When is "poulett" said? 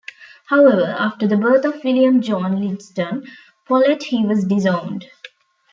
3.69-4.01